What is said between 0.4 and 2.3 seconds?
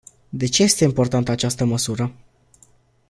ce este importantă această măsură?